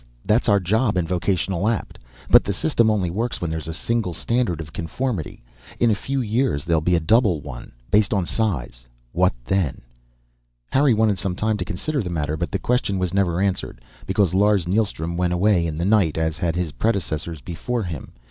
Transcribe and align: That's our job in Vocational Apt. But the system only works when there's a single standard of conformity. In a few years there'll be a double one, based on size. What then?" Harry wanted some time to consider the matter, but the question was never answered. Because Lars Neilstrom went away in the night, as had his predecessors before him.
That's 0.25 0.49
our 0.49 0.59
job 0.59 0.97
in 0.97 1.05
Vocational 1.05 1.67
Apt. 1.67 1.99
But 2.27 2.43
the 2.43 2.53
system 2.53 2.89
only 2.89 3.11
works 3.11 3.39
when 3.39 3.51
there's 3.51 3.67
a 3.67 3.71
single 3.71 4.15
standard 4.15 4.59
of 4.59 4.73
conformity. 4.73 5.43
In 5.79 5.91
a 5.91 5.93
few 5.93 6.21
years 6.21 6.65
there'll 6.65 6.81
be 6.81 6.95
a 6.95 6.99
double 6.99 7.39
one, 7.39 7.71
based 7.91 8.11
on 8.11 8.25
size. 8.25 8.87
What 9.11 9.33
then?" 9.45 9.81
Harry 10.71 10.95
wanted 10.95 11.19
some 11.19 11.35
time 11.35 11.55
to 11.57 11.65
consider 11.65 12.01
the 12.01 12.09
matter, 12.09 12.35
but 12.35 12.49
the 12.51 12.57
question 12.57 12.97
was 12.97 13.13
never 13.13 13.39
answered. 13.39 13.79
Because 14.07 14.33
Lars 14.33 14.65
Neilstrom 14.67 15.17
went 15.17 15.33
away 15.33 15.67
in 15.67 15.77
the 15.77 15.85
night, 15.85 16.17
as 16.17 16.39
had 16.39 16.55
his 16.55 16.71
predecessors 16.71 17.39
before 17.39 17.83
him. 17.83 18.11